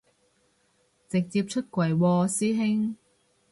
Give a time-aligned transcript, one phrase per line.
[1.07, 2.95] 直接出櫃喎師兄